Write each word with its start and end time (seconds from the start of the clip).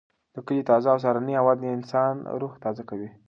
د 0.33 0.35
کلي 0.45 0.63
تازه 0.69 0.87
او 0.93 0.99
سهارنۍ 1.03 1.33
هوا 1.37 1.53
د 1.57 1.63
انسان 1.77 2.15
روح 2.41 2.53
تازه 2.63 2.83
کوي. 2.89 3.09